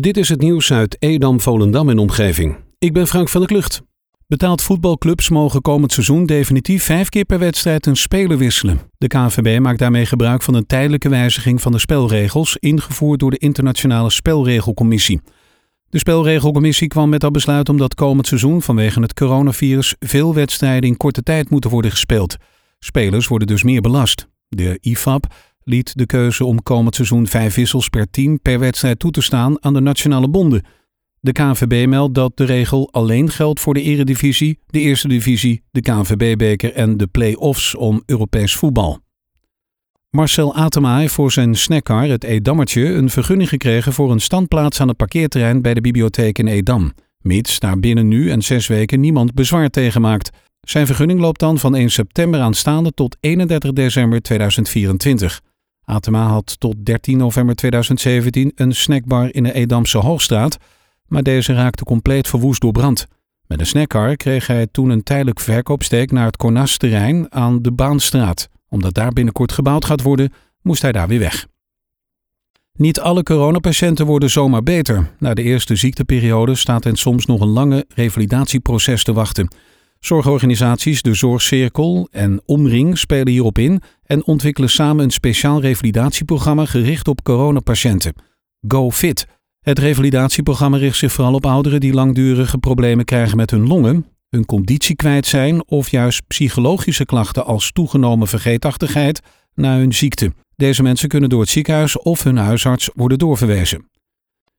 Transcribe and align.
Dit 0.00 0.16
is 0.16 0.28
het 0.28 0.40
nieuws 0.40 0.72
uit 0.72 0.96
Edam, 0.98 1.40
Volendam 1.40 1.88
en 1.88 1.98
omgeving. 1.98 2.56
Ik 2.78 2.92
ben 2.92 3.06
Frank 3.06 3.28
van 3.28 3.40
der 3.40 3.50
Klucht. 3.50 3.82
Betaald 4.26 4.62
voetbalclubs 4.62 5.28
mogen 5.28 5.60
komend 5.60 5.92
seizoen 5.92 6.26
definitief 6.26 6.84
vijf 6.84 7.08
keer 7.08 7.24
per 7.24 7.38
wedstrijd 7.38 7.86
een 7.86 7.96
speler 7.96 8.38
wisselen. 8.38 8.80
De 8.98 9.06
KNVB 9.06 9.60
maakt 9.60 9.78
daarmee 9.78 10.06
gebruik 10.06 10.42
van 10.42 10.54
een 10.54 10.66
tijdelijke 10.66 11.08
wijziging 11.08 11.62
van 11.62 11.72
de 11.72 11.78
spelregels, 11.78 12.56
ingevoerd 12.56 13.20
door 13.20 13.30
de 13.30 13.38
Internationale 13.38 14.10
Spelregelcommissie. 14.10 15.20
De 15.88 15.98
spelregelcommissie 15.98 16.88
kwam 16.88 17.08
met 17.08 17.20
dat 17.20 17.32
besluit 17.32 17.68
omdat 17.68 17.94
komend 17.94 18.26
seizoen 18.26 18.62
vanwege 18.62 19.00
het 19.00 19.14
coronavirus 19.14 19.94
veel 19.98 20.34
wedstrijden 20.34 20.90
in 20.90 20.96
korte 20.96 21.22
tijd 21.22 21.50
moeten 21.50 21.70
worden 21.70 21.90
gespeeld. 21.90 22.36
Spelers 22.78 23.26
worden 23.26 23.48
dus 23.48 23.62
meer 23.62 23.80
belast. 23.80 24.28
De 24.48 24.78
IFAB 24.80 25.24
liet 25.64 25.98
de 25.98 26.06
keuze 26.06 26.44
om 26.44 26.62
komend 26.62 26.94
seizoen 26.94 27.26
vijf 27.26 27.54
wissels 27.54 27.88
per 27.88 28.10
team 28.10 28.40
per 28.40 28.58
wedstrijd 28.58 28.98
toe 28.98 29.10
te 29.10 29.22
staan 29.22 29.64
aan 29.64 29.74
de 29.74 29.80
nationale 29.80 30.28
bonden. 30.28 30.64
De 31.20 31.32
KNVB 31.32 31.88
meldt 31.88 32.14
dat 32.14 32.36
de 32.36 32.44
regel 32.44 32.88
alleen 32.92 33.30
geldt 33.30 33.60
voor 33.60 33.74
de 33.74 33.82
Eredivisie, 33.82 34.58
de 34.66 34.80
Eerste 34.80 35.08
Divisie, 35.08 35.62
de 35.70 35.80
KNVB-beker 35.80 36.72
en 36.72 36.96
de 36.96 37.06
play-offs 37.06 37.74
om 37.74 38.02
Europees 38.06 38.56
voetbal. 38.56 39.00
Marcel 40.10 40.54
Atema 40.54 40.98
heeft 40.98 41.14
voor 41.14 41.32
zijn 41.32 41.54
snackcar, 41.54 42.08
het 42.08 42.24
Edammertje, 42.24 42.84
een 42.84 43.10
vergunning 43.10 43.48
gekregen 43.48 43.92
voor 43.92 44.10
een 44.10 44.20
standplaats 44.20 44.80
aan 44.80 44.88
het 44.88 44.96
parkeerterrein 44.96 45.62
bij 45.62 45.74
de 45.74 45.80
bibliotheek 45.80 46.38
in 46.38 46.46
Edam, 46.46 46.92
mits 47.18 47.58
daar 47.58 47.78
binnen 47.78 48.08
nu 48.08 48.30
en 48.30 48.42
zes 48.42 48.66
weken 48.66 49.00
niemand 49.00 49.34
bezwaar 49.34 49.68
tegen 49.68 50.00
maakt. 50.00 50.30
Zijn 50.60 50.86
vergunning 50.86 51.20
loopt 51.20 51.40
dan 51.40 51.58
van 51.58 51.74
1 51.74 51.90
september 51.90 52.40
aanstaande 52.40 52.92
tot 52.92 53.16
31 53.20 53.72
december 53.72 54.22
2024. 54.22 55.40
Atema 55.84 56.26
had 56.26 56.60
tot 56.60 56.74
13 56.84 57.16
november 57.16 57.54
2017 57.54 58.52
een 58.54 58.72
snackbar 58.72 59.34
in 59.34 59.42
de 59.42 59.52
Edamse 59.52 59.98
Hoogstraat, 59.98 60.58
maar 61.06 61.22
deze 61.22 61.52
raakte 61.52 61.84
compleet 61.84 62.28
verwoest 62.28 62.60
door 62.60 62.72
brand. 62.72 63.06
Met 63.46 63.60
een 63.60 63.66
snackcar 63.66 64.16
kreeg 64.16 64.46
hij 64.46 64.66
toen 64.66 64.90
een 64.90 65.02
tijdelijk 65.02 65.40
verkoopsteek 65.40 66.10
naar 66.10 66.26
het 66.26 66.36
Cornas-terrein 66.36 67.32
aan 67.32 67.62
de 67.62 67.72
Baanstraat. 67.72 68.48
Omdat 68.68 68.94
daar 68.94 69.12
binnenkort 69.12 69.52
gebouwd 69.52 69.84
gaat 69.84 70.02
worden, 70.02 70.32
moest 70.62 70.82
hij 70.82 70.92
daar 70.92 71.08
weer 71.08 71.18
weg. 71.18 71.46
Niet 72.72 73.00
alle 73.00 73.22
coronapatiënten 73.22 74.06
worden 74.06 74.30
zomaar 74.30 74.62
beter. 74.62 75.10
Na 75.18 75.34
de 75.34 75.42
eerste 75.42 75.76
ziekteperiode 75.76 76.54
staat 76.54 76.84
hen 76.84 76.96
soms 76.96 77.26
nog 77.26 77.40
een 77.40 77.48
lange 77.48 77.84
revalidatieproces 77.94 79.04
te 79.04 79.12
wachten. 79.12 79.48
Zorgorganisaties 80.04 81.02
De 81.02 81.14
Zorgcirkel 81.14 82.08
en 82.10 82.40
Omring 82.44 82.98
spelen 82.98 83.32
hierop 83.32 83.58
in 83.58 83.82
en 84.04 84.24
ontwikkelen 84.24 84.70
samen 84.70 85.04
een 85.04 85.10
speciaal 85.10 85.60
revalidatieprogramma 85.60 86.64
gericht 86.64 87.08
op 87.08 87.22
coronapatiënten. 87.22 88.14
GoFit. 88.68 89.26
Het 89.60 89.78
revalidatieprogramma 89.78 90.76
richt 90.76 90.96
zich 90.96 91.12
vooral 91.12 91.34
op 91.34 91.46
ouderen 91.46 91.80
die 91.80 91.92
langdurige 91.92 92.58
problemen 92.58 93.04
krijgen 93.04 93.36
met 93.36 93.50
hun 93.50 93.66
longen, 93.66 94.06
hun 94.28 94.46
conditie 94.46 94.96
kwijt 94.96 95.26
zijn 95.26 95.68
of 95.68 95.90
juist 95.90 96.26
psychologische 96.26 97.04
klachten 97.04 97.44
als 97.44 97.72
toegenomen 97.72 98.28
vergeetachtigheid 98.28 99.20
na 99.54 99.76
hun 99.76 99.92
ziekte. 99.92 100.32
Deze 100.56 100.82
mensen 100.82 101.08
kunnen 101.08 101.28
door 101.28 101.40
het 101.40 101.50
ziekenhuis 101.50 101.98
of 101.98 102.22
hun 102.22 102.36
huisarts 102.36 102.90
worden 102.94 103.18
doorverwezen. 103.18 103.90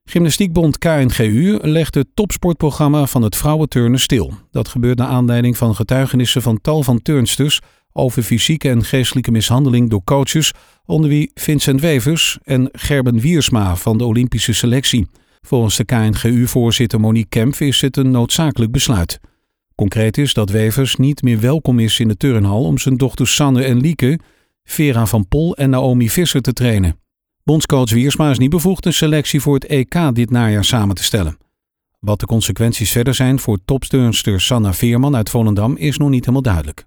Gymnastiekbond 0.05 0.77
KNGU 0.77 1.59
legt 1.61 1.95
het 1.95 2.07
topsportprogramma 2.13 3.05
van 3.05 3.21
het 3.21 3.35
vrouwenturnen 3.35 3.99
stil. 3.99 4.33
Dat 4.51 4.67
gebeurt 4.67 4.97
naar 4.97 5.07
aanleiding 5.07 5.57
van 5.57 5.75
getuigenissen 5.75 6.41
van 6.41 6.61
tal 6.61 6.83
van 6.83 7.01
turnsters 7.01 7.61
over 7.93 8.23
fysieke 8.23 8.69
en 8.69 8.83
geestelijke 8.83 9.31
mishandeling 9.31 9.89
door 9.89 10.03
coaches, 10.03 10.51
onder 10.85 11.09
wie 11.09 11.31
Vincent 11.33 11.81
Wevers 11.81 12.37
en 12.43 12.69
Gerben 12.71 13.19
Wiersma 13.19 13.75
van 13.75 13.97
de 13.97 14.05
Olympische 14.05 14.53
selectie. 14.53 15.07
Volgens 15.41 15.77
de 15.77 15.85
KNGU-voorzitter 15.85 16.99
Monique 16.99 17.29
Kemp 17.29 17.55
is 17.55 17.81
het 17.81 17.97
een 17.97 18.11
noodzakelijk 18.11 18.71
besluit. 18.71 19.19
Concreet 19.75 20.17
is 20.17 20.33
dat 20.33 20.49
Wevers 20.49 20.95
niet 20.95 21.21
meer 21.21 21.39
welkom 21.39 21.79
is 21.79 21.99
in 21.99 22.07
de 22.07 22.17
turnhal 22.17 22.63
om 22.63 22.77
zijn 22.77 22.97
dochters 22.97 23.35
Sanne 23.35 23.63
en 23.63 23.79
Lieke, 23.79 24.19
Vera 24.63 25.05
van 25.05 25.27
Pol 25.27 25.55
en 25.55 25.69
Naomi 25.69 26.09
Visser 26.09 26.41
te 26.41 26.53
trainen. 26.53 27.02
Bondscoach 27.43 27.89
Wiersma 27.89 28.29
is 28.29 28.37
niet 28.37 28.49
bevoegd 28.49 28.85
een 28.85 28.93
selectie 28.93 29.41
voor 29.41 29.53
het 29.53 29.65
EK 29.65 29.95
dit 30.13 30.29
najaar 30.29 30.65
samen 30.65 30.95
te 30.95 31.03
stellen. 31.03 31.37
Wat 31.99 32.19
de 32.19 32.25
consequenties 32.25 32.91
verder 32.91 33.13
zijn 33.13 33.39
voor 33.39 33.59
topsturnster 33.65 34.41
Sanna 34.41 34.73
Veerman 34.73 35.15
uit 35.15 35.29
Volendam 35.29 35.75
is 35.75 35.97
nog 35.97 36.09
niet 36.09 36.19
helemaal 36.19 36.41
duidelijk. 36.41 36.85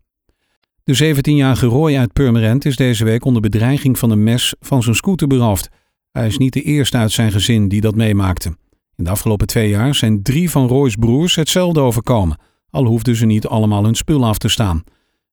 De 0.84 1.16
17-jarige 1.16 1.66
Roy 1.66 1.96
uit 1.96 2.12
Purmerend 2.12 2.64
is 2.64 2.76
deze 2.76 3.04
week 3.04 3.24
onder 3.24 3.42
bedreiging 3.42 3.98
van 3.98 4.10
een 4.10 4.22
mes 4.22 4.54
van 4.60 4.82
zijn 4.82 4.94
scooter 4.94 5.26
beroofd. 5.26 5.68
Hij 6.12 6.26
is 6.26 6.38
niet 6.38 6.52
de 6.52 6.62
eerste 6.62 6.96
uit 6.96 7.12
zijn 7.12 7.32
gezin 7.32 7.68
die 7.68 7.80
dat 7.80 7.94
meemaakte. 7.94 8.48
In 8.94 9.04
de 9.04 9.10
afgelopen 9.10 9.46
twee 9.46 9.68
jaar 9.68 9.94
zijn 9.94 10.22
drie 10.22 10.50
van 10.50 10.66
Roy's 10.66 10.94
broers 10.94 11.34
hetzelfde 11.34 11.80
overkomen, 11.80 12.38
al 12.70 12.84
hoefden 12.84 13.16
ze 13.16 13.26
niet 13.26 13.46
allemaal 13.46 13.84
hun 13.84 13.94
spul 13.94 14.26
af 14.26 14.38
te 14.38 14.48
staan. 14.48 14.82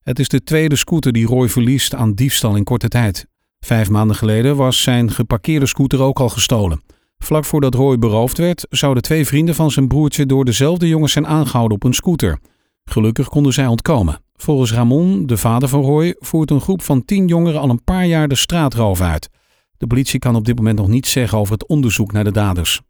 Het 0.01 0.19
is 0.19 0.27
de 0.27 0.43
tweede 0.43 0.75
scooter 0.75 1.11
die 1.11 1.25
Roy 1.25 1.49
verliest 1.49 1.95
aan 1.95 2.13
diefstal 2.13 2.55
in 2.55 2.63
korte 2.63 2.87
tijd. 2.87 3.31
Vijf 3.63 3.89
maanden 3.89 4.15
geleden 4.15 4.55
was 4.55 4.81
zijn 4.81 5.11
geparkeerde 5.11 5.65
scooter 5.65 6.01
ook 6.01 6.19
al 6.19 6.29
gestolen. 6.29 6.81
Vlak 7.17 7.45
voordat 7.45 7.75
Roy 7.75 7.99
beroofd 7.99 8.37
werd, 8.37 8.65
zouden 8.69 9.03
twee 9.03 9.25
vrienden 9.25 9.55
van 9.55 9.71
zijn 9.71 9.87
broertje 9.87 10.25
door 10.25 10.45
dezelfde 10.45 10.87
jongens 10.87 11.11
zijn 11.11 11.27
aangehouden 11.27 11.75
op 11.75 11.83
een 11.83 11.93
scooter. 11.93 12.39
Gelukkig 12.85 13.27
konden 13.29 13.53
zij 13.53 13.67
ontkomen. 13.67 14.19
Volgens 14.35 14.73
Ramon, 14.73 15.25
de 15.25 15.37
vader 15.37 15.69
van 15.69 15.81
Roy, 15.81 16.15
voert 16.19 16.51
een 16.51 16.61
groep 16.61 16.81
van 16.81 17.05
tien 17.05 17.27
jongeren 17.27 17.59
al 17.59 17.69
een 17.69 17.83
paar 17.83 18.05
jaar 18.05 18.27
de 18.27 18.35
straatroof 18.35 19.01
uit. 19.01 19.29
De 19.77 19.87
politie 19.87 20.19
kan 20.19 20.35
op 20.35 20.45
dit 20.45 20.55
moment 20.55 20.77
nog 20.77 20.87
niets 20.87 21.11
zeggen 21.11 21.37
over 21.37 21.53
het 21.53 21.67
onderzoek 21.67 22.11
naar 22.11 22.23
de 22.23 22.31
daders. 22.31 22.81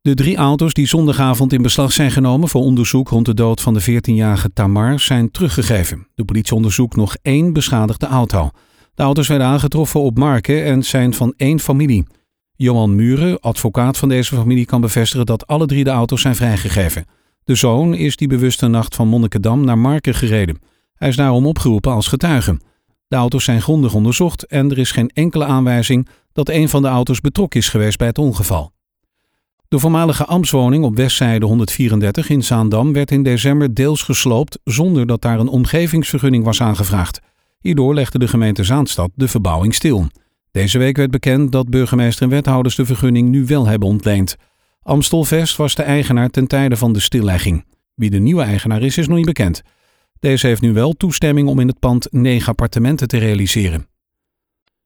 De 0.00 0.14
drie 0.14 0.36
auto's 0.36 0.72
die 0.72 0.86
zondagavond 0.86 1.52
in 1.52 1.62
beslag 1.62 1.92
zijn 1.92 2.10
genomen 2.10 2.48
voor 2.48 2.62
onderzoek 2.62 3.08
rond 3.08 3.26
de 3.26 3.34
dood 3.34 3.60
van 3.60 3.74
de 3.74 3.82
14-jarige 3.82 4.52
Tamar 4.52 5.00
zijn 5.00 5.30
teruggegeven. 5.30 6.08
De 6.14 6.24
politie 6.24 6.54
onderzoekt 6.54 6.96
nog 6.96 7.16
één 7.22 7.52
beschadigde 7.52 8.06
auto. 8.06 8.50
De 8.96 9.02
auto's 9.02 9.28
werden 9.28 9.46
aangetroffen 9.46 10.00
op 10.00 10.18
Marken 10.18 10.64
en 10.64 10.82
zijn 10.82 11.14
van 11.14 11.34
één 11.36 11.60
familie. 11.60 12.06
Johan 12.54 12.94
Muren, 12.94 13.40
advocaat 13.40 13.96
van 13.96 14.08
deze 14.08 14.34
familie, 14.34 14.64
kan 14.64 14.80
bevestigen 14.80 15.26
dat 15.26 15.46
alle 15.46 15.66
drie 15.66 15.84
de 15.84 15.90
auto's 15.90 16.20
zijn 16.20 16.34
vrijgegeven. 16.34 17.04
De 17.44 17.54
zoon 17.54 17.94
is 17.94 18.16
die 18.16 18.28
bewuste 18.28 18.66
nacht 18.66 18.94
van 18.94 19.08
Monnikendam 19.08 19.64
naar 19.64 19.78
Marken 19.78 20.14
gereden. 20.14 20.58
Hij 20.94 21.08
is 21.08 21.16
daarom 21.16 21.46
opgeroepen 21.46 21.92
als 21.92 22.06
getuige. 22.06 22.60
De 23.08 23.16
auto's 23.16 23.44
zijn 23.44 23.62
grondig 23.62 23.94
onderzocht 23.94 24.46
en 24.46 24.70
er 24.70 24.78
is 24.78 24.90
geen 24.90 25.10
enkele 25.14 25.44
aanwijzing 25.44 26.08
dat 26.32 26.48
een 26.48 26.68
van 26.68 26.82
de 26.82 26.88
auto's 26.88 27.20
betrokken 27.20 27.60
is 27.60 27.68
geweest 27.68 27.98
bij 27.98 28.06
het 28.06 28.18
ongeval. 28.18 28.72
De 29.68 29.78
voormalige 29.78 30.24
ambtswoning 30.24 30.84
op 30.84 30.96
Westzijde 30.96 31.46
134 31.46 32.28
in 32.28 32.44
Zaandam 32.44 32.92
werd 32.92 33.10
in 33.10 33.22
december 33.22 33.74
deels 33.74 34.02
gesloopt 34.02 34.58
zonder 34.64 35.06
dat 35.06 35.22
daar 35.22 35.40
een 35.40 35.48
omgevingsvergunning 35.48 36.44
was 36.44 36.60
aangevraagd. 36.60 37.20
Hierdoor 37.66 37.94
legde 37.94 38.18
de 38.18 38.28
gemeente 38.28 38.64
Zaanstad 38.64 39.10
de 39.14 39.28
verbouwing 39.28 39.74
stil. 39.74 40.06
Deze 40.50 40.78
week 40.78 40.96
werd 40.96 41.10
bekend 41.10 41.52
dat 41.52 41.70
burgemeester 41.70 42.22
en 42.22 42.28
wethouders 42.28 42.74
de 42.74 42.86
vergunning 42.86 43.28
nu 43.28 43.44
wel 43.44 43.66
hebben 43.66 43.88
ontleend. 43.88 44.36
Amstelvest 44.82 45.56
was 45.56 45.74
de 45.74 45.82
eigenaar 45.82 46.28
ten 46.28 46.46
tijde 46.46 46.76
van 46.76 46.92
de 46.92 47.00
stillegging. 47.00 47.64
Wie 47.94 48.10
de 48.10 48.18
nieuwe 48.18 48.42
eigenaar 48.42 48.82
is, 48.82 48.98
is 48.98 49.06
nog 49.06 49.16
niet 49.16 49.26
bekend. 49.26 49.62
Deze 50.18 50.46
heeft 50.46 50.60
nu 50.60 50.72
wel 50.72 50.92
toestemming 50.92 51.48
om 51.48 51.58
in 51.58 51.68
het 51.68 51.78
pand 51.78 52.06
negen 52.10 52.48
appartementen 52.48 53.08
te 53.08 53.18
realiseren. 53.18 53.86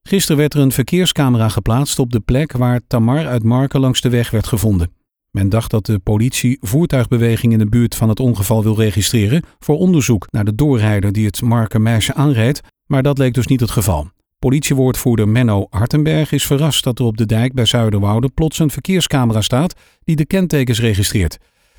Gisteren 0.02 0.36
werd 0.36 0.54
er 0.54 0.60
een 0.60 0.72
verkeerscamera 0.72 1.48
geplaatst 1.48 1.98
op 1.98 2.12
de 2.12 2.20
plek 2.20 2.52
waar 2.52 2.80
Tamar 2.86 3.26
uit 3.26 3.42
Marken 3.42 3.80
langs 3.80 4.00
de 4.00 4.08
weg 4.08 4.30
werd 4.30 4.46
gevonden. 4.46 4.92
Men 5.30 5.48
dacht 5.48 5.70
dat 5.70 5.86
de 5.86 5.98
politie 5.98 6.58
voertuigbeweging 6.60 7.52
in 7.52 7.58
de 7.58 7.68
buurt 7.68 7.94
van 7.94 8.08
het 8.08 8.20
ongeval 8.20 8.62
wil 8.62 8.76
registreren 8.76 9.42
voor 9.58 9.78
onderzoek 9.78 10.26
naar 10.30 10.44
de 10.44 10.54
doorrijder 10.54 11.12
die 11.12 11.26
het 11.26 11.42
Marken 11.42 11.82
meisje 11.82 12.14
aanreed, 12.14 12.60
maar 12.86 13.02
dat 13.02 13.18
leek 13.18 13.34
dus 13.34 13.46
niet 13.46 13.60
het 13.60 13.70
geval. 13.70 14.10
Politiewoordvoerder 14.38 15.28
Menno 15.28 15.66
Hartenberg 15.70 16.32
is 16.32 16.46
verrast 16.46 16.84
dat 16.84 16.98
er 16.98 17.04
op 17.04 17.16
de 17.16 17.26
dijk 17.26 17.52
bij 17.52 17.64
Zuiderwoude 17.64 18.28
plots 18.28 18.58
een 18.58 18.70
verkeerscamera 18.70 19.40
staat 19.40 19.74
die 20.04 20.16
de 20.16 20.26
kentekens 20.26 20.80
registreert. 20.80 21.38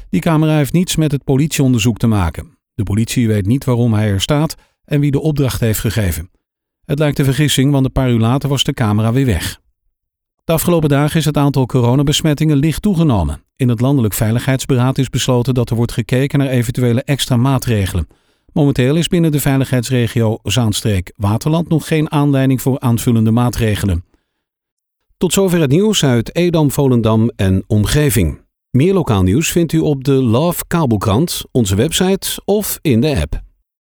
Die 0.10 0.22
camera 0.22 0.58
heeft 0.58 0.74
niets 0.74 0.96
met 0.96 1.12
het 1.12 1.24
politieonderzoek 1.24 1.98
te 1.98 2.08
maken. 2.08 2.58
De 2.74 2.84
politie 2.84 3.28
weet 3.28 3.46
niet 3.46 3.66
waarom 3.66 3.94
hij 3.94 4.10
er 4.10 4.22
staat 4.22 4.56
en 4.86 5.00
wie 5.00 5.12
de 5.12 5.22
opdracht 5.22 5.60
heeft 5.60 5.80
gegeven. 5.80 6.30
Het 6.86 7.00
lijkt 7.00 7.20
een 7.20 7.26
vergissing, 7.26 7.72
want 7.72 7.86
een 7.86 7.92
paar 7.92 8.10
uur 8.10 8.20
later 8.20 8.50
was 8.50 8.64
de 8.64 8.74
camera 8.74 9.14
weer 9.14 9.26
weg. 9.26 9.62
De 10.52 10.58
afgelopen 10.58 10.90
dagen 10.90 11.20
is 11.20 11.26
het 11.26 11.38
aantal 11.38 11.66
coronabesmettingen 11.66 12.58
licht 12.58 12.82
toegenomen. 12.82 13.44
In 13.56 13.70
het 13.70 13.82
Landelijk 13.82 14.14
Veiligheidsberaad 14.14 14.98
is 14.98 15.10
besloten 15.10 15.54
dat 15.54 15.70
er 15.70 15.76
wordt 15.76 15.92
gekeken 15.92 16.40
naar 16.40 16.48
eventuele 16.48 17.04
extra 17.04 17.36
maatregelen. 17.38 18.08
Momenteel 18.54 18.96
is 18.96 19.08
binnen 19.08 19.32
de 19.32 19.40
veiligheidsregio 19.40 20.40
Zaanstreek-Waterland 20.44 21.70
nog 21.70 21.88
geen 21.88 22.12
aanleiding 22.12 22.62
voor 22.62 22.80
aanvullende 22.80 23.32
maatregelen. 23.32 24.06
Tot 25.18 25.34
zover 25.34 25.60
het 25.60 25.72
nieuws 25.72 26.04
uit 26.04 26.36
Edam, 26.36 26.72
Volendam 26.72 27.32
en 27.36 27.64
omgeving. 27.68 28.42
Meer 28.72 28.94
lokaal 28.94 29.24
nieuws 29.24 29.52
vindt 29.52 29.74
u 29.74 29.80
op 29.80 30.04
de 30.04 30.14
Love 30.14 30.64
Kabelkrant, 30.68 31.42
onze 31.52 31.76
website 31.76 32.42
of 32.46 32.80
in 32.82 33.02
de 33.02 33.20
app. 33.22 33.51